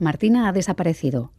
[0.00, 1.30] Martina ha desaparecido.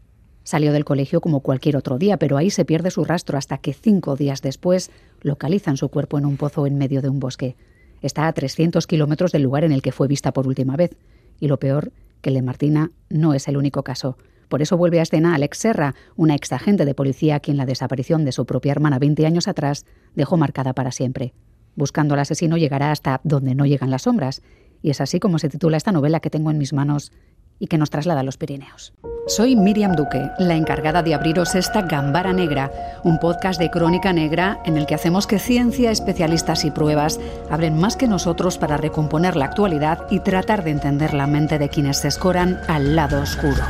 [0.46, 3.74] Salió del colegio como cualquier otro día, pero ahí se pierde su rastro hasta que
[3.74, 7.58] cinco días después localizan su cuerpo en un pozo en medio de un bosque.
[8.02, 10.96] Está a 300 kilómetros del lugar en el que fue vista por última vez.
[11.38, 11.92] Y lo peor,
[12.22, 14.18] que el de Martina no es el único caso.
[14.48, 17.66] Por eso vuelve a escena Alex Serra, una ex agente de policía a quien la
[17.66, 21.34] desaparición de su propia hermana 20 años atrás dejó marcada para siempre.
[21.76, 24.42] Buscando al asesino llegará hasta donde no llegan las sombras.
[24.82, 27.12] Y es así como se titula esta novela que tengo en mis manos
[27.60, 28.94] y que nos traslada a los Pirineos.
[29.28, 32.72] Soy Miriam Duque, la encargada de abriros esta Gambara Negra,
[33.04, 37.78] un podcast de crónica negra en el que hacemos que ciencia, especialistas y pruebas hablen
[37.80, 41.98] más que nosotros para recomponer la actualidad y tratar de entender la mente de quienes
[41.98, 43.64] se escoran al lado oscuro.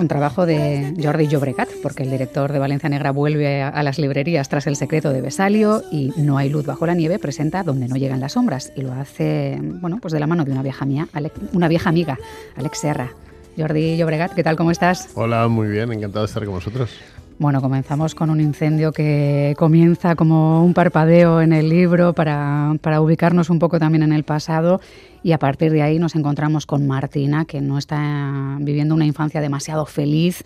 [0.00, 4.48] Un trabajo de Jordi Llobregat, porque el director de Valencia Negra vuelve a las librerías
[4.48, 7.96] tras El secreto de Besalio y No hay luz bajo la nieve presenta Donde no
[7.96, 11.08] llegan las sombras y lo hace, bueno, pues de la mano de una vieja mía,
[11.52, 12.18] una vieja amiga,
[12.56, 13.10] Alex Serra.
[13.56, 14.56] Jordi Llobregat, ¿qué tal?
[14.56, 15.10] ¿Cómo estás?
[15.14, 16.90] Hola, muy bien, encantado de estar con vosotros.
[17.40, 23.00] Bueno, comenzamos con un incendio que comienza como un parpadeo en el libro para, para,
[23.00, 24.82] ubicarnos un poco también en el pasado
[25.22, 29.40] y a partir de ahí nos encontramos con Martina, que no está viviendo una infancia
[29.40, 30.44] demasiado feliz.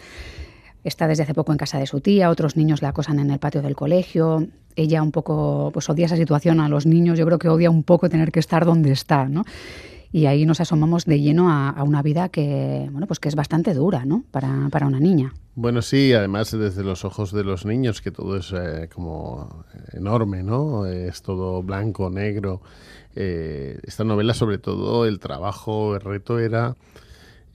[0.85, 3.41] Está desde hace poco en casa de su tía, otros niños la acosan en el
[3.41, 4.47] patio del colegio.
[4.77, 7.83] Ella un poco pues odia esa situación a los niños, yo creo que odia un
[7.83, 9.43] poco tener que estar donde está, ¿no?
[10.15, 13.35] Y ahí nos asomamos de lleno a, a, una vida que, bueno, pues que es
[13.35, 14.23] bastante dura, ¿no?
[14.31, 15.35] Para, para una niña.
[15.57, 20.45] Bueno, sí, además desde los ojos de los niños, que todo es eh, como enorme,
[20.45, 20.87] ¿no?
[20.87, 22.63] Es todo blanco, negro.
[23.17, 26.77] Eh, esta novela, sobre todo, el trabajo, el reto era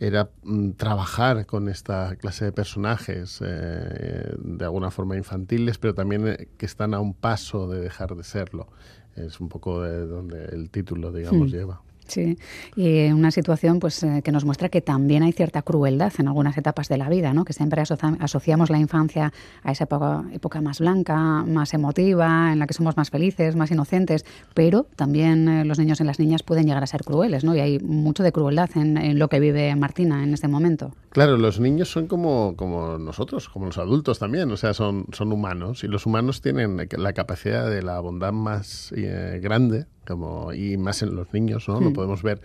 [0.02, 6.28] era mm, trabajar con esta clase de personajes eh, de alguna forma infantiles, pero también
[6.28, 8.68] eh, que están a un paso de dejar de serlo.
[9.16, 11.56] Es un poco de donde el título, digamos, Hmm.
[11.56, 11.82] lleva.
[12.10, 12.40] Sí,
[12.76, 16.58] y una situación pues eh, que nos muestra que también hay cierta crueldad en algunas
[16.58, 17.46] etapas de la vida, ¿no?
[17.46, 19.32] Que siempre asocia asociamos la infancia
[19.62, 21.16] a esa época, época, más blanca,
[21.46, 24.26] más emotiva, en la que somos más felices, más inocentes,
[24.56, 27.56] pero también eh, los niños y las niñas pueden llegar a ser crueles, ¿no?
[27.56, 30.96] Y hay mucho de crueldad en, en lo que vive Martina en este momento.
[31.12, 35.32] Claro, los niños son como, como nosotros, como los adultos también, o sea, son, son
[35.32, 40.78] humanos y los humanos tienen la capacidad de la bondad más eh, grande como, y
[40.78, 41.80] más en los niños, ¿no?
[41.80, 41.86] Hmm.
[41.86, 42.42] Lo podemos ver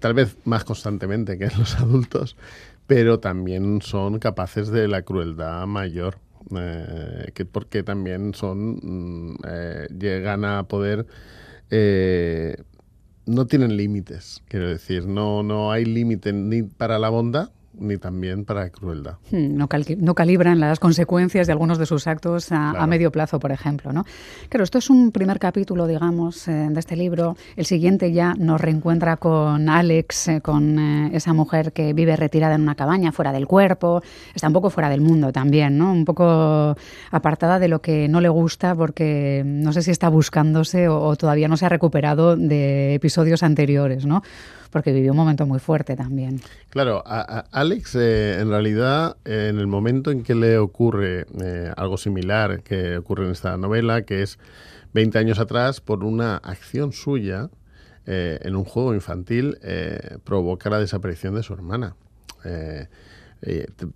[0.00, 2.36] tal vez más constantemente que en los adultos,
[2.86, 6.18] pero también son capaces de la crueldad mayor.
[6.54, 11.06] Eh, que porque también son eh, llegan a poder
[11.70, 12.54] eh,
[13.24, 18.44] no tienen límites quiero decir no no hay límite ni para la bondad ni también
[18.44, 19.16] para crueldad.
[19.30, 22.80] No, cal no, calibran las consecuencias de algunos de sus actos a, claro.
[22.80, 23.92] a, medio plazo, por ejemplo.
[23.92, 24.04] ¿no?
[24.48, 27.36] Claro, esto es un primer capítulo, digamos, eh, de este libro.
[27.56, 32.54] El siguiente ya nos reencuentra con Alex, eh, con eh, esa mujer que vive retirada
[32.54, 34.02] en una cabaña, fuera del cuerpo,
[34.34, 35.92] está un poco fuera del mundo también, ¿no?
[35.92, 36.76] un poco
[37.10, 41.16] apartada de lo que no le gusta porque no sé si está buscándose o, o
[41.16, 44.22] todavía no se ha recuperado de episodios anteriores, ¿no?
[44.74, 46.40] Porque vivió un momento muy fuerte también.
[46.68, 51.72] Claro, a, Alex eh, en realidad eh, en el momento en que le ocurre eh,
[51.76, 54.36] algo similar que ocurre en esta novela, que es
[54.92, 57.50] 20 años atrás, por una acción suya
[58.06, 59.56] en un juego infantil,
[60.24, 61.96] provoca la desaparición de su hermana.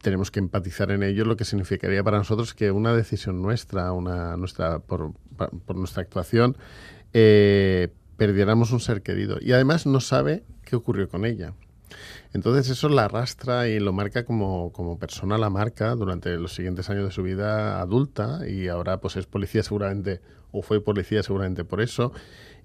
[0.00, 4.36] Tenemos que empatizar en ello lo que significaría para nosotros que una decisión nuestra, una
[4.38, 6.56] nuestra por, por nuestra actuación,
[7.12, 9.38] eh, perdiéramos un ser querido.
[9.40, 11.54] Y además no sabe qué ocurrió con ella.
[12.34, 16.90] Entonces eso la arrastra y lo marca como, como persona, la marca durante los siguientes
[16.90, 20.20] años de su vida adulta y ahora pues es policía seguramente
[20.50, 22.12] o fue policía seguramente por eso.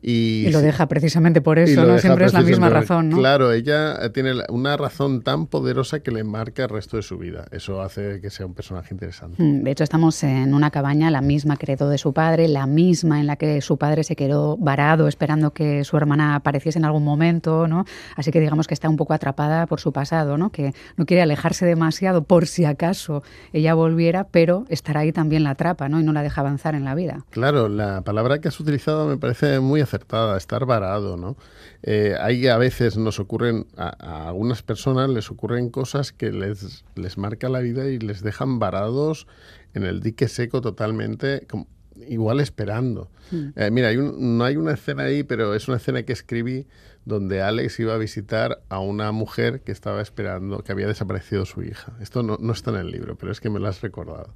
[0.05, 1.97] Y, y lo deja precisamente por eso, ¿no?
[1.97, 3.17] Siempre es la misma razón, ¿no?
[3.17, 7.45] Claro, ella tiene una razón tan poderosa que le marca el resto de su vida.
[7.51, 9.41] Eso hace que sea un personaje interesante.
[9.41, 12.67] Mm, De hecho, estamos en una cabaña, la misma que heredó de su padre, la
[12.67, 16.85] misma en la que su padre se quedó varado esperando que su hermana apareciese en
[16.85, 17.85] algún momento, ¿no?
[18.17, 20.51] Así que digamos que está un poco atrapada por su pasado, ¿no?
[20.51, 23.23] Que no quiere alejarse demasiado por si acaso
[23.53, 25.99] ella volviera, pero estar ahí también la atrapa, ¿no?
[25.99, 27.25] Y no la deja avanzar en la vida.
[27.29, 31.37] Claro, la palabra que has utilizado me parece muy acertada, estar varado, ¿no?
[31.83, 36.83] Eh, ahí a veces nos ocurren, a, a, algunas personas les ocurren cosas que les,
[36.95, 39.27] les marca la vida y les dejan varados
[39.73, 41.67] en el dique seco totalmente, como,
[42.07, 43.11] igual esperando.
[43.31, 43.47] Mm.
[43.55, 46.67] Eh, mira, hay un, no hay una escena ahí, pero es una escena que escribí
[47.05, 51.61] donde Alex iba a visitar a una mujer que estaba esperando, que había desaparecido su
[51.61, 51.93] hija.
[52.01, 54.33] Esto no, no está en el libro, pero es que me lo has recordado.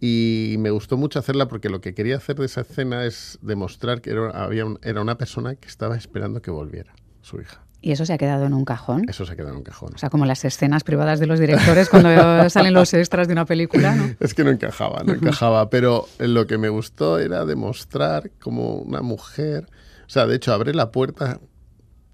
[0.00, 4.00] Y me gustó mucho hacerla porque lo que quería hacer de esa escena es demostrar
[4.00, 7.62] que era, había era una persona que estaba esperando que volviera su hija.
[7.80, 9.04] ¿Y eso se ha quedado en un cajón?
[9.08, 9.90] Eso se ha quedado en un cajón.
[9.94, 12.10] O sea, como las escenas privadas de los directores cuando
[12.50, 14.14] salen los extras de una película, ¿no?
[14.18, 15.70] Es que no encajaba, no encajaba.
[15.70, 19.68] Pero lo que me gustó era demostrar como una mujer...
[20.06, 21.38] O sea, de hecho, abre la puerta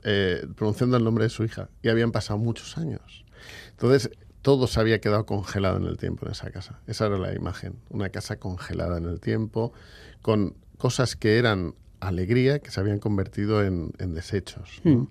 [0.02, 1.70] eh, pronunciando el nombre de su hija.
[1.82, 3.24] Y habían pasado muchos años.
[3.70, 4.10] Entonces,
[4.44, 6.78] todo se había quedado congelado en el tiempo en esa casa.
[6.86, 7.76] Esa era la imagen.
[7.88, 9.72] Una casa congelada en el tiempo,
[10.20, 14.82] con cosas que eran alegría que se habían convertido en, desechos.
[14.84, 15.04] Hmm.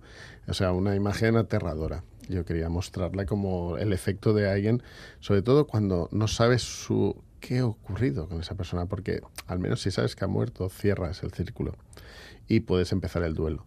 [0.48, 2.04] O sea, una imagen aterradora.
[2.30, 4.84] Yo quería mostrarla como el efecto de alguien,
[5.20, 9.82] sobre todo cuando no sabes su qué ha ocurrido con esa persona, porque al menos
[9.82, 11.74] si sabes que ha muerto, cierras el círculo
[12.48, 13.66] y puedes empezar el duelo.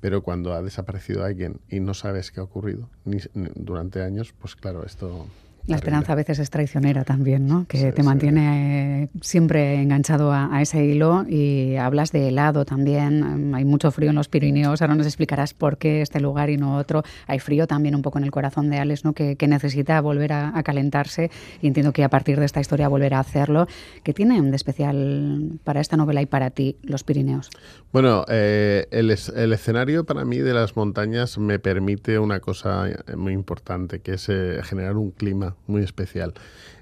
[0.00, 3.18] Pero cuando ha desaparecido alguien y no sabes qué ha ocurrido ni,
[3.54, 5.26] durante años, pues claro, esto
[5.70, 7.64] la esperanza a veces es traicionera también, ¿no?
[7.66, 13.54] Que te mantiene siempre enganchado a, ese hilo y hablas de helado también.
[13.54, 14.82] Hay mucho frío en los Pirineos.
[14.82, 17.02] Ahora nos explicarás por qué este lugar y no otro.
[17.26, 19.12] Hay frío también un poco en el corazón de Alex, ¿no?
[19.12, 21.30] Que, necesita volver a, calentarse
[21.60, 23.66] y entiendo que a partir de esta historia volverá a hacerlo.
[24.04, 27.50] ¿Qué tienen de especial para esta novela y para ti los Pirineos?
[27.92, 32.86] Bueno, eh, el, el, escenario para mí de las montañas me permite una cosa
[33.16, 36.34] muy importante, que es eh, generar un clima muy especial.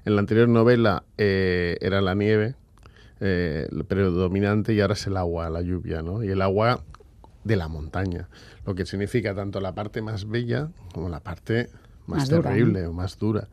[0.05, 2.55] En la anterior novela eh, era la nieve
[3.19, 6.23] eh, predominante y ahora es el agua, la lluvia, ¿no?
[6.23, 6.83] Y el agua
[7.43, 8.27] de la montaña,
[8.65, 11.69] lo que significa tanto la parte más bella como la parte
[12.05, 13.47] más, terrible o más dura.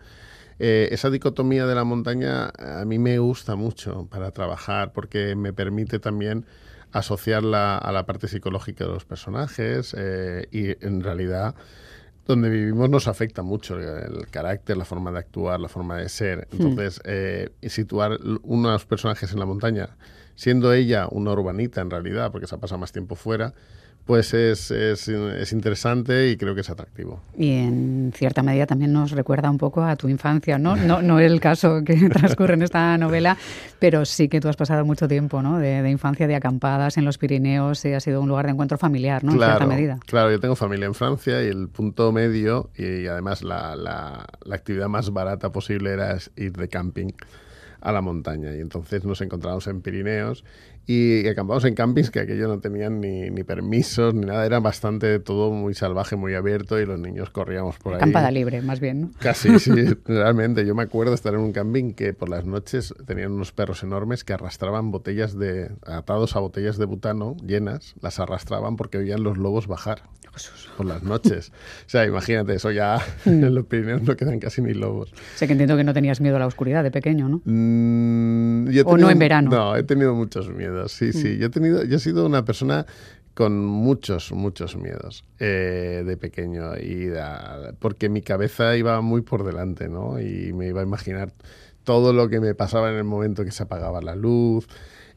[0.59, 5.53] Eh, esa dicotomía de la montaña a mí me gusta mucho para trabajar porque me
[5.53, 6.47] permite también
[6.93, 9.95] asociarla a la parte psicológica de los personajes
[10.51, 11.55] y en realidad
[12.27, 16.49] donde vivimos nos afecta mucho el, carácter, la forma de actuar, la forma de ser.
[16.51, 16.57] Hmm.
[16.57, 19.97] Entonces, eh, situar unos personajes en la montaña,
[20.35, 23.55] siendo ella una urbanita en realidad, porque se ha pasado más tiempo fuera,
[24.07, 27.21] pues es, es, es, interesante y creo que es atractivo.
[27.37, 30.77] Y en cierta medida también nos recuerda un poco a tu infancia, ¿no?
[30.77, 33.37] No, no es el caso que transcurre en esta novela,
[33.81, 35.59] pero sí que tú has pasado mucho tiempo, ¿no?
[35.59, 39.25] De, infancia, de acampadas en los Pirineos, y ha sido un lugar de encuentro familiar,
[39.25, 39.33] ¿no?
[39.33, 39.99] en cierta medida.
[40.07, 44.55] Claro, yo tengo familia en Francia y el punto medio, y, además la, la, la
[44.55, 47.11] actividad más barata posible era ir de camping
[47.81, 48.55] a la montaña.
[48.55, 50.45] Y entonces nos encontramos en Pirineos
[50.87, 55.19] y acampamos en campings que aquello no tenían ni, ni, permisos ni nada, era bastante
[55.19, 57.97] todo muy salvaje, muy abierto y los niños corríamos por ahí.
[57.97, 59.11] Acampada libre, más bien, ¿no?
[59.19, 59.73] Casi, sí,
[60.05, 60.65] realmente.
[60.65, 64.23] Yo me acuerdo estar en un camping que por las noches tenían unos perros enormes
[64.23, 69.39] que arrastraban botellas de, atados a botellas de butano llenas, las arrastraban porque oían los
[69.39, 70.03] lobos bajar
[70.77, 71.51] por las noches.
[71.87, 73.29] O sea, imagínate, eso ya mm.
[73.29, 75.13] en los Pirineos no quedan casi ni lobos.
[75.35, 77.43] Sé que entiendo que no tenías miedo a la oscuridad de pequeño, ¿no?
[77.45, 79.51] Mm, o no en verano.
[79.51, 81.37] No, he tenido muchos miedos sí, sí.
[81.37, 81.39] Mm.
[81.39, 82.87] Yo he, tenido, yo he sido una persona
[83.35, 87.11] con muchos, muchos miedos eh, de pequeño, y
[87.79, 90.19] porque mi cabeza iba muy por delante, ¿no?
[90.19, 91.33] Y me iba a imaginar
[91.85, 94.67] todo lo que me pasaba en el momento que se apagaba la luz.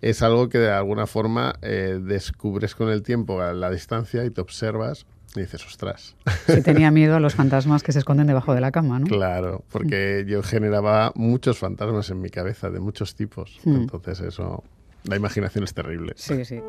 [0.01, 4.29] Es algo que de alguna forma eh, descubres con el tiempo a la distancia y
[4.29, 6.15] te observas y dices, ostras.
[6.47, 9.07] Sí, tenía miedo a los fantasmas que se esconden debajo de la cama, ¿no?
[9.07, 13.59] Claro, porque yo generaba muchos fantasmas en mi cabeza, de muchos tipos.
[13.63, 13.75] Mm.
[13.75, 14.63] Entonces eso
[15.03, 16.13] la imaginación es terrible.
[16.15, 16.61] Sí, sí.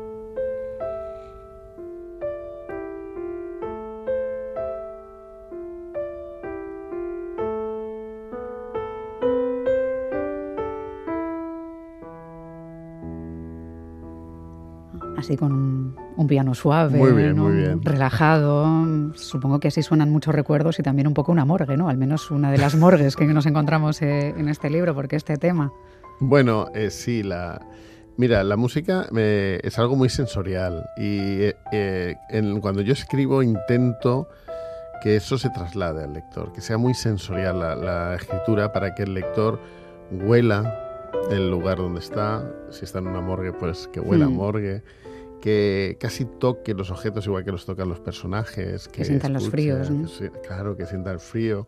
[15.21, 17.81] así con un, piano suave, muy bien, muy bien.
[17.83, 19.13] relajado.
[19.15, 21.89] Supongo que así suenan muchos recuerdos y también un poco una morgue, ¿no?
[21.89, 25.37] Al menos una de las morgues que nos encontramos eh, en este libro, porque este
[25.37, 25.71] tema.
[26.19, 27.61] Bueno, eh, sí, la,
[28.21, 32.15] Mira, la música es algo muy sensorial y eh, eh,
[32.61, 34.29] cuando yo escribo intento
[35.01, 39.15] que eso se traslade al lector, que sea muy sensorial la, escritura para que el
[39.15, 39.59] lector
[40.11, 44.33] huela el lugar donde está, si está en una morgue, pues que huela mm.
[44.35, 44.83] morgue,
[45.41, 48.87] que casi toque los objetos igual que los tocan los personajes.
[48.87, 49.89] Que, sientan los fríos.
[49.89, 50.07] ¿no?
[50.47, 51.65] claro, que sientan el frío.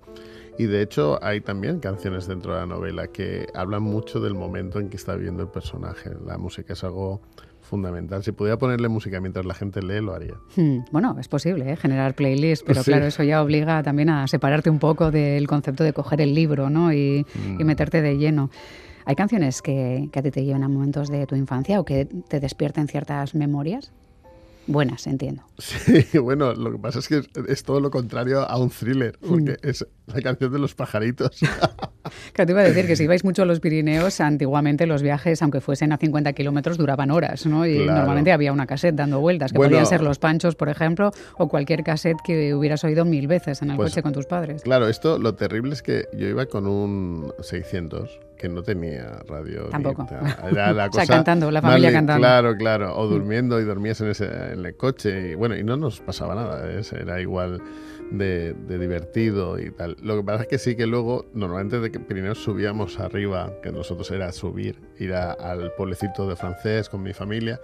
[0.58, 4.80] Y de hecho hay también canciones dentro de la novela que hablan mucho del momento
[4.80, 6.12] en que está viviendo el personaje.
[6.26, 7.22] La música es algo
[7.62, 8.24] fundamental.
[8.24, 10.36] Si pudiera ponerle música mientras la gente lee, lo haría.
[10.56, 11.76] Hmm, bueno, es posible ¿eh?
[11.76, 15.94] generar playlists, pero claro, eso ya obliga también a separarte un poco del concepto de
[15.94, 16.94] coger el libro ¿no?
[16.94, 17.64] y, mm.
[17.64, 18.52] meterte de lleno.
[19.06, 22.06] ¿Hay canciones que, que, a ti te llevan a momentos de tu infancia o que
[22.06, 23.92] te despierten ciertas memorias?
[24.68, 25.44] Buenas, entiendo.
[25.58, 29.54] Sí, bueno, lo que pasa es que es, todo lo contrario a un thriller, porque
[29.54, 29.68] mm.
[29.68, 31.40] es la canción de los pajaritos.
[32.34, 35.42] Claro, te iba a decir que si vais mucho a los Pirineos, antiguamente los viajes,
[35.42, 37.66] aunque fuesen a 50 kilómetros, duraban horas, ¿no?
[37.66, 41.48] Y normalmente había una cassette dando vueltas, que podían ser los panchos, por ejemplo, o
[41.48, 44.64] cualquier cassette que hubieras oído mil veces en el pues coche con tus padres.
[44.64, 49.70] Claro, esto lo terrible es que yo iba con un 600 que no tenía radio.
[49.70, 50.06] Tampoco.
[50.52, 52.20] Era la cosa o sea, cantando, la familia cantando.
[52.20, 52.98] Claro, claro.
[52.98, 55.32] O durmiendo y dormías en, ese, en el coche.
[55.32, 56.62] Y bueno, y no nos pasaba nada.
[56.92, 57.62] Era igual
[58.12, 59.96] de, divertido y tal.
[60.02, 64.10] Lo que pasa es que sí que luego, normalmente de Pirineos subíamos arriba, que nosotros
[64.12, 67.60] era subir, ir al pueblecito de francés con mi familia.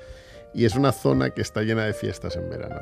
[0.53, 2.81] Y es una zona que está llena de fiestas en verano.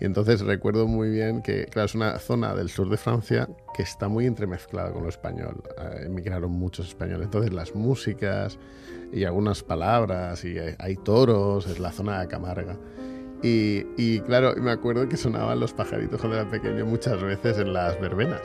[0.00, 3.82] Y entonces recuerdo muy bien que, claro, es una zona del sur de Francia que
[3.82, 5.62] está muy entremezclada con lo español.
[5.78, 7.26] Eh, emigraron muchos españoles.
[7.26, 8.58] Entonces las músicas
[9.12, 12.78] y algunas palabras, y hay, toros, es la zona de Camarga.
[13.42, 17.72] Y, y, claro, me acuerdo que sonaban los pajaritos cuando era pequeño muchas veces en
[17.72, 18.42] las verbenas.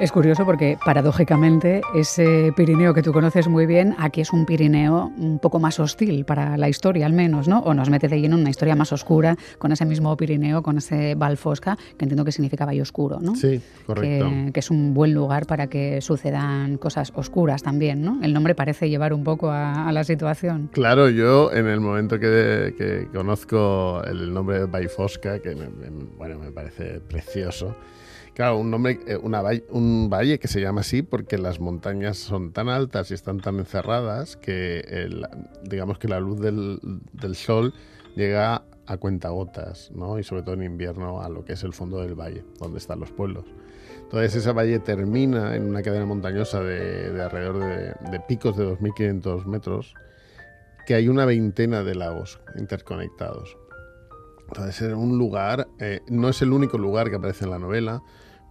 [0.00, 5.12] Es curioso porque paradójicamente ese Pirineo que tú conoces muy bien, aquí es un Pirineo
[5.16, 7.60] un poco más hostil para la historia al menos, ¿no?
[7.60, 10.78] O nos mete de lleno en una historia más oscura con ese mismo Pirineo, con
[10.78, 13.36] ese Valfosca, que entiendo que significa valle oscuro, ¿no?
[13.36, 14.26] Sí, correcto.
[14.52, 18.18] Que, es un buen lugar para que sucedan cosas oscuras también, ¿no?
[18.20, 20.70] El nombre parece llevar un poco a, la situación.
[20.72, 25.54] Claro, yo en el momento que, conozco el nombre de Valfosca, que
[26.16, 27.76] bueno, me parece precioso,
[28.34, 32.52] Claro, un nombre, eh, una un valle que se llama así porque las montañas son
[32.52, 35.08] tan altas y están tan encerradas que
[35.62, 37.72] digamos que la luz del, sol
[38.16, 40.18] llega a cuentagotas, ¿no?
[40.18, 42.98] Y sobre todo en invierno a lo que es el fondo del valle, donde están
[42.98, 43.44] los pueblos.
[44.02, 47.60] Entonces ese valle termina en una cadena montañosa de, alrededor
[48.10, 49.94] de, picos de 2.500 metros,
[50.86, 53.56] que hay una veintena de lagos interconectados.
[54.48, 58.02] Entonces es un lugar, eh, no es el único lugar que aparece en la novela,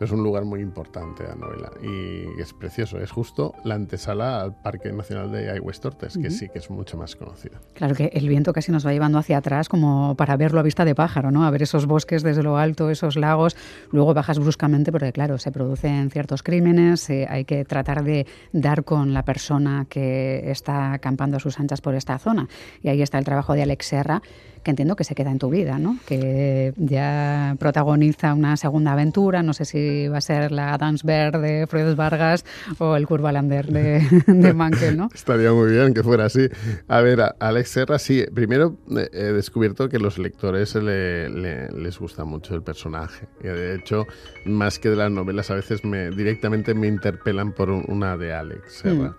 [0.03, 2.99] es un lugar muy importante la novela y es precioso.
[2.99, 7.15] Es justo la antesala al Parque Nacional de Aigüestortes, que sí que es mucho más
[7.15, 7.59] conocido.
[7.73, 10.85] Claro que el viento casi nos va llevando hacia atrás como para verlo a vista
[10.85, 11.45] de pájaro, ¿no?
[11.45, 13.55] A ver esos bosques desde lo alto, esos lagos.
[13.91, 18.83] Luego bajas bruscamente porque, claro, se producen ciertos crímenes, eh, hay que tratar de dar
[18.83, 22.47] con la persona que está acampando a sus anchas por esta zona.
[22.81, 24.21] Y ahí está el trabajo de Alex Serra
[24.63, 25.97] que entiendo que se queda en tu vida, ¿no?
[26.07, 31.39] Que ya protagoniza una segunda aventura, no sé si va a ser la Dance Bear
[31.39, 32.45] de Freud Vargas
[32.79, 35.09] o el Curvalander de, de Mankel, ¿no?
[35.13, 36.47] Estaría muy bien que fuera así.
[36.87, 42.23] A ver, a Alex Serra, sí, primero eh, he descubierto que los lectores les gusta
[42.23, 43.27] mucho el personaje.
[43.41, 44.07] Y de hecho,
[44.45, 48.73] más que de las novelas, a veces me directamente me interpelan por una de Alex
[48.73, 49.09] Serra.
[49.09, 49.15] Mm.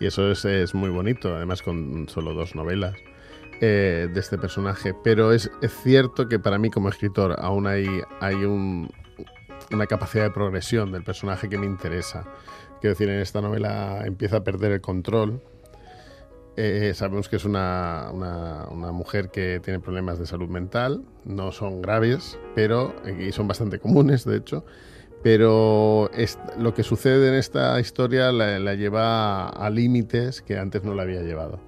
[0.00, 2.94] Y eso es, es, muy bonito, además con solo dos novelas.
[3.60, 4.94] Eh, de este personaje.
[5.02, 5.50] Pero es,
[5.82, 7.88] cierto que para mí como escritor aún hay,
[8.20, 12.24] hay una capacidad de progresión del personaje que me interesa.
[12.80, 15.42] Quiero decir, en esta novela empieza a perder el control.
[16.56, 21.82] Eh, sabemos que es una, una, mujer que tiene problemas de salud mental, no son
[21.82, 24.64] graves, pero y son bastante comunes, de hecho,
[25.22, 30.82] pero es, lo que sucede en esta historia la, la lleva a límites que antes
[30.82, 31.67] no la había llevado.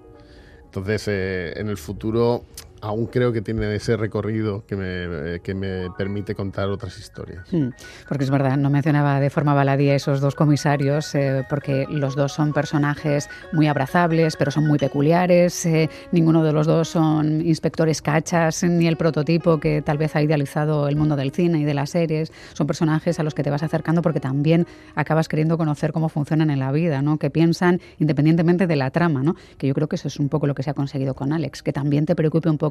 [0.71, 2.45] Entonces, eh, en el futuro
[2.81, 7.47] aún creo que tiene ese recorrido que me, que me permite contar otras historias.
[7.53, 7.69] Hmm,
[8.09, 12.33] porque es verdad, no mencionaba de forma baladía esos dos comisarios, eh, porque los dos
[12.33, 15.67] son personajes muy abrazables, pero son muy peculiares.
[15.67, 20.23] Eh, ninguno de los dos son inspectores cachas, ni el prototipo que tal vez ha
[20.23, 22.33] idealizado el mundo del cine y de las series.
[22.55, 26.51] Son personajes a los que te vas acercando porque también acabas queriendo conocer cómo funcionan
[26.51, 27.19] en la vida, ¿no?
[27.19, 29.37] que piensan independientemente de la trama, ¿no?
[29.59, 31.63] que yo creo que eso es un poco lo que se ha conseguido con Alex,
[31.63, 32.70] que también te preocupe un poco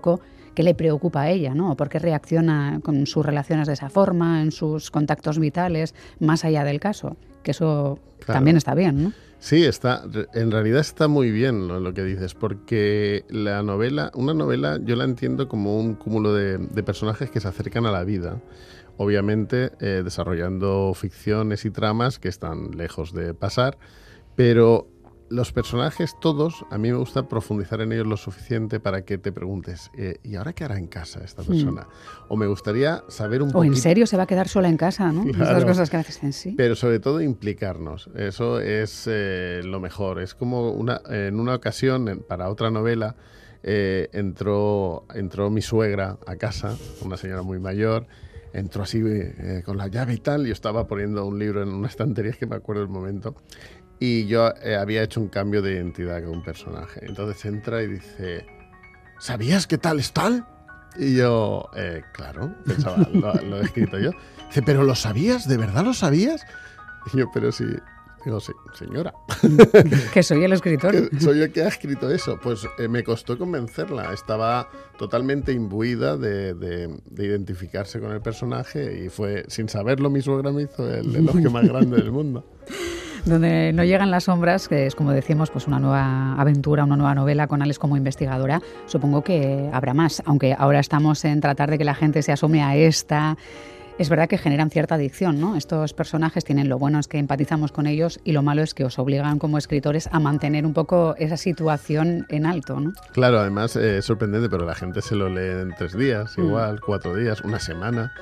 [0.55, 1.75] qué le preocupa a ella, ¿no?
[1.75, 6.63] por qué reacciona con sus relaciones de esa forma, en sus contactos vitales, más allá
[6.63, 7.17] del caso.
[7.43, 9.13] Que eso también está bien, ¿no?
[9.39, 10.03] Sí, está,
[10.33, 15.05] en realidad está muy bien lo, que dices, porque la novela, una novela yo la
[15.05, 18.41] entiendo como un cúmulo de, personajes que se acercan a la vida,
[18.97, 23.77] obviamente eh, desarrollando ficciones y tramas que están lejos de pasar,
[24.35, 24.89] pero
[25.29, 29.31] los personajes todos, a mí me gusta profundizar en ellos lo suficiente para que te
[29.31, 31.47] preguntes, eh, ¿y ahora qué hará en casa esta hmm.
[31.47, 31.87] persona?
[32.27, 33.59] O me gustaría saber un poco...
[33.59, 35.29] O en serio se va a quedar sola en casa, ¿no?
[35.29, 36.53] Estas cosas que haces en sí.
[36.57, 40.19] Pero sobre todo implicarnos, eso es eh, lo mejor.
[40.21, 43.15] Es como una, en una ocasión, para otra novela,
[43.63, 48.07] eh, entró, entró mi suegra a casa, una señora muy mayor,
[48.53, 49.03] entró así
[49.63, 52.47] con la llave y tal, yo estaba poniendo un libro en una estantería, es que
[52.47, 53.35] me acuerdo el momento,
[53.99, 57.01] y yo eh, había hecho un cambio de identidad con un personaje.
[57.03, 58.45] Entonces entra y dice,
[59.19, 60.45] ¿sabías que tal es tal?
[60.97, 64.11] Y yo, eh, claro, pensaba, lo, lo he escrito yo.
[64.47, 65.47] Dice, ¿pero lo sabías?
[65.47, 66.41] ¿De verdad lo sabías?
[67.13, 67.65] Y yo, pero sí,
[68.25, 69.13] Digo, sí, señora.
[70.13, 71.09] que soy el escritor.
[71.09, 72.39] Que soy el que ha escrito eso.
[72.41, 74.13] Pues eh, me costó convencerla.
[74.13, 80.09] Estaba totalmente imbuida de, de, de, identificarse con el personaje y fue, sin saber lo
[80.09, 82.45] mismo hizo el elogio más grande del mundo.
[83.25, 87.15] Donde no llegan las sombras, que es como decíamos, pues una nueva aventura, una nueva
[87.15, 91.77] novela con Alex como investigadora, supongo que habrá más, aunque ahora estamos en tratar de
[91.77, 93.37] que la gente se asome a esta
[93.99, 95.57] es verdad que generan cierta adicción, ¿no?
[95.57, 98.85] Estos personajes tienen lo bueno es que empatizamos con ellos y lo malo es que
[98.85, 102.93] os obligan como escritores a mantener un poco esa situación en alto, ¿no?
[103.11, 106.41] Claro, además eh, es sorprendente, pero la gente se lo lee en tres días, mm.
[106.41, 108.13] igual, cuatro días, una semana.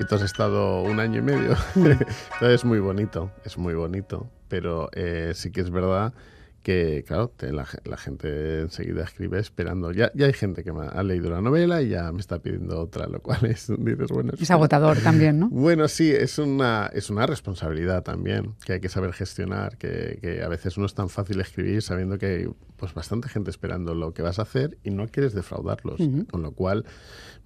[0.00, 1.56] Y tú has estado un año y medio.
[1.74, 2.08] Entonces
[2.40, 4.28] es muy bonito, es muy bonito.
[4.48, 6.12] Pero eh, sí que es verdad
[6.62, 9.92] que, claro, te, la, la, gente enseguida escribe esperando.
[9.92, 12.80] Ya, ya hay gente que me ha leído la novela y ya me está pidiendo
[12.80, 15.48] otra, lo cual es, dices, bueno, es, es agotador también, ¿no?
[15.48, 20.42] Bueno, sí, es una, es una responsabilidad también que hay que saber gestionar, que, que
[20.42, 24.12] a veces no es tan fácil escribir sabiendo que hay pues, bastante gente esperando lo
[24.12, 26.26] que vas a hacer y no quieres defraudarlos, uh -huh.
[26.26, 26.84] con lo cual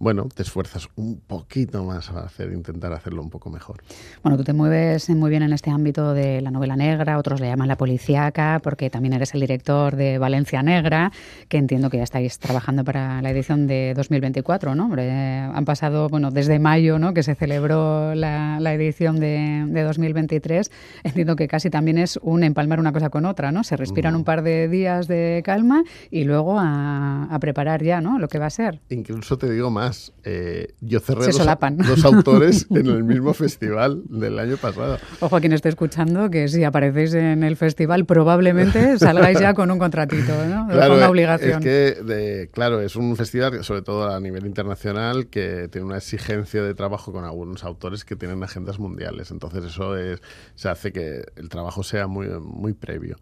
[0.03, 3.85] bueno, te esfuerzas un poquito más a hacer, intentar hacerlo un poco mejor.
[4.23, 7.47] Bueno, tú te mueves muy bien en este ámbito de la novela negra, otros le
[7.47, 11.13] llaman la policíaca, porque también eres el director de Valencia Negra,
[11.49, 14.91] que entiendo que ya estáis trabajando para la edición de 2024, ¿no?
[14.93, 17.15] Han pasado, bueno, desde mayo, ¿no?
[17.15, 20.71] Que se celebró la, la edición de, de, 2023,
[21.05, 23.65] entiendo que casi también es un empalmar una cosa con otra, ¿no?
[23.65, 24.17] Se respiran mm.
[24.17, 28.19] un par de días de calma y luego a, a preparar ya, ¿no?
[28.19, 28.81] Lo que va a ser.
[28.91, 34.39] Incluso te digo más, eh, yo cerré dos, dos, autores en el mismo festival del
[34.39, 34.99] año pasado.
[35.21, 39.71] Ojo a quien esté escuchando, que si aparecéis en el festival probablemente salgáis ya con
[39.71, 40.69] un contratito, ¿no?
[40.69, 41.59] Claro, una obligación.
[41.59, 45.99] Es que, de, claro, es un festival, sobre todo a nivel internacional, que tiene una
[45.99, 49.31] exigencia de trabajo con algunos autores que tienen agendas mundiales.
[49.31, 50.21] Entonces eso es,
[50.55, 53.17] se hace que el trabajo sea muy, muy previo.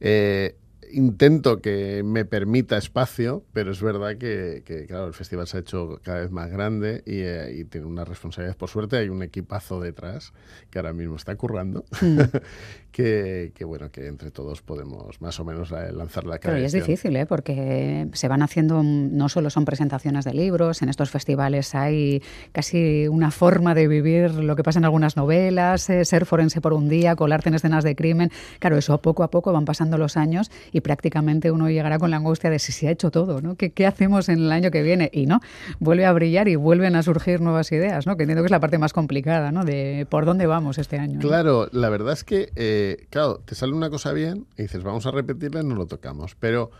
[0.00, 0.56] Eh,
[0.92, 5.60] intento que me permita espacio, pero es verdad que, que, claro, el festival se ha
[5.60, 8.56] hecho cada vez más grande y, eh, y, tiene una responsabilidad.
[8.56, 10.32] Por suerte hay un equipazo detrás
[10.70, 12.18] que ahora mismo está currando, mm.
[12.90, 16.54] que, que, bueno, que entre todos podemos más o menos lanzar la cara.
[16.54, 17.26] Pero es difícil, ¿eh?
[17.26, 22.22] porque se van haciendo, no solo son presentaciones de libros, en estos festivales hay
[22.52, 26.72] casi una forma de vivir lo que pasa en algunas novelas, eh, ser forense por
[26.72, 28.30] un día, colarte en escenas de crimen.
[28.58, 32.16] Claro, eso poco a poco van pasando los años y prácticamente uno llegará con la
[32.16, 33.56] angustia de si se ha hecho todo, ¿no?
[33.56, 35.10] ¿Qué, ¿Qué, hacemos en el año que viene?
[35.12, 35.40] Y no,
[35.78, 38.16] vuelve a brillar y vuelven a surgir nuevas ideas, ¿no?
[38.16, 39.64] Que entiendo que es la parte más complicada, ¿no?
[39.64, 41.14] De por dónde vamos este año.
[41.14, 41.20] ¿no?
[41.20, 45.06] Claro, la verdad es que, eh, claro, te sale una cosa bien y dices, vamos
[45.06, 46.70] a repetirla y no lo tocamos, pero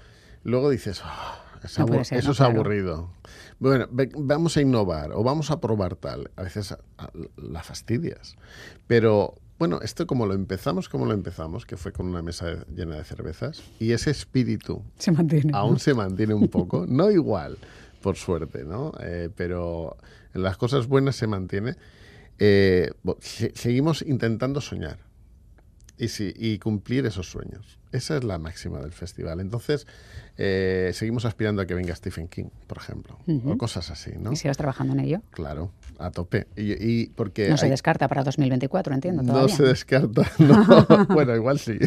[0.42, 2.52] luego dices, oh, es no ser, eso no, es claro.
[2.52, 3.10] aburrido.
[3.58, 6.30] Bueno, vamos a innovar o vamos a probar tal.
[6.36, 6.76] A veces
[7.36, 8.36] la fastidias,
[8.86, 12.96] pero bueno, esto como lo empezamos, como lo empezamos, que fue con una mesa llena
[12.96, 15.78] de cervezas, y ese espíritu se mantiene, aún ¿no?
[15.78, 17.56] se mantiene un poco, no igual,
[18.02, 18.92] por suerte, ¿no?
[19.00, 19.96] Eh, pero
[20.34, 21.76] en las cosas buenas se mantiene.
[22.38, 22.92] Eh,
[23.54, 25.05] seguimos intentando soñar
[25.98, 27.78] y, sí, y cumplir esos sueños.
[27.92, 29.40] Esa es la máxima del festival.
[29.40, 29.86] Entonces,
[30.36, 33.54] eh, seguimos aspirando a que venga Stephen King, por ejemplo, uh -huh.
[33.54, 34.32] o cosas así, ¿no?
[34.32, 35.22] ¿Y sigues trabajando en ello?
[35.30, 36.46] Claro, a tope.
[36.56, 39.22] Y, y porque no se descarta para 2024, entiendo.
[39.22, 41.06] No se descarta, no.
[41.14, 41.78] bueno, igual sí,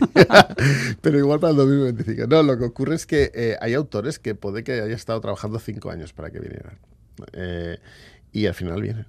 [1.02, 2.28] pero igual para el 2025.
[2.28, 5.60] No, lo que ocurre es que eh, hay autores que puede que haya estado trabajando
[5.60, 6.80] cinco años para que vinieran.
[7.34, 7.78] Eh,
[8.32, 9.06] y al final vienen.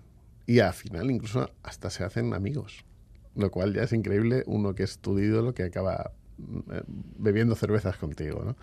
[0.46, 2.84] Y al final incluso hasta se hacen amigos
[3.40, 6.12] lo cual ya es increíble uno que es tu ídolo que acaba
[7.18, 8.57] bebiendo cervezas contigo, ¿no?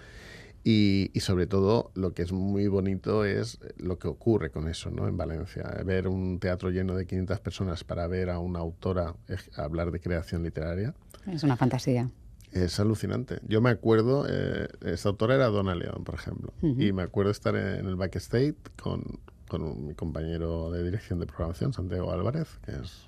[0.63, 4.91] Y, y, sobre todo lo que es muy bonito es lo que ocurre con eso
[4.91, 5.07] ¿no?
[5.07, 5.63] en Valencia.
[5.85, 9.15] Ver un teatro lleno de 500 personas para ver a una autora
[9.55, 10.93] hablar de creación literaria.
[11.25, 12.09] Es una fantasía.
[12.51, 13.39] Es alucinante.
[13.47, 16.87] Yo me acuerdo, eh, esta autora era Donna León, por ejemplo, uh -huh.
[16.87, 19.03] y me acuerdo estar en el backstage con,
[19.47, 23.07] con un, mi compañero de dirección de programación, Santiago Álvarez, que es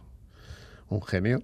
[0.89, 1.41] un genio.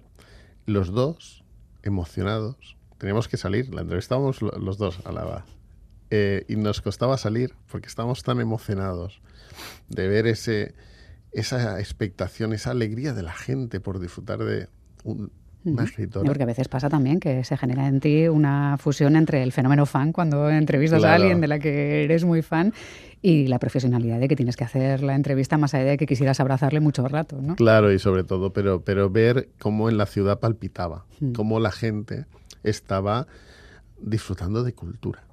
[0.66, 1.44] Los dos,
[1.82, 5.44] emocionados, teníamos que salir, la entrevistábamos los dos a la vez.
[6.10, 9.20] Eh, y nos costaba salir porque estábamos tan emocionados
[9.88, 10.74] de ver ese,
[11.32, 14.68] esa expectación, esa alegría de la gente por disfrutar de
[15.02, 15.32] un,
[15.84, 16.26] escritora.
[16.26, 19.86] Porque a veces pasa también que se genera en ti una fusión entre el fenómeno
[19.86, 21.12] fan, cuando entrevistas claro.
[21.12, 22.72] a alguien de la que eres muy fan,
[23.22, 26.38] y la profesionalidad de que tienes que hacer la entrevista más allá de que quisieras
[26.40, 27.56] abrazarle mucho rato, ¿no?
[27.56, 31.32] Claro, y sobre todo, pero, pero ver cómo en la ciudad palpitaba, mm.
[31.32, 32.26] cómo la gente
[32.62, 33.26] estaba
[34.00, 35.24] disfrutando de cultura.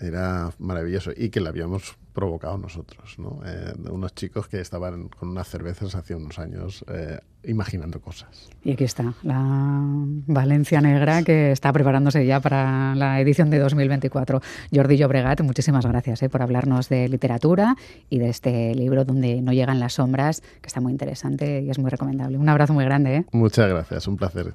[0.00, 1.12] Era maravilloso.
[1.16, 3.40] Y que la habíamos provocado nosotros, ¿no?
[3.44, 8.48] Eh, unos chicos que estaban con unas cervezas hace unos años eh, imaginando cosas.
[8.62, 9.82] Y aquí está, la
[10.26, 14.40] Valencia Negra que está preparándose ya para la edición de 2024.
[14.72, 17.76] Jordi Llobregat, muchísimas gracias por hablarnos de literatura
[18.08, 21.78] y de este libro donde no llegan las sombras, que está muy interesante y es
[21.78, 22.38] muy recomendable.
[22.38, 23.26] Un abrazo muy grande.
[23.32, 24.54] Muchas gracias, un placer.